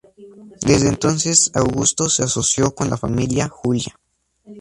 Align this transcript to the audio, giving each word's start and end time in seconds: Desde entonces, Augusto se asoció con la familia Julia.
Desde 0.65 0.89
entonces, 0.89 1.51
Augusto 1.53 2.09
se 2.09 2.23
asoció 2.23 2.73
con 2.73 2.89
la 2.89 2.97
familia 2.97 3.47
Julia. 3.49 3.95